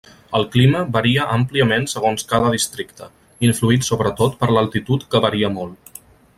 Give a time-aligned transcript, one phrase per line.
[0.37, 3.11] El clima varia àmpliament segons cada districte,
[3.51, 6.05] influït sobretot per l'altitud que varia molt.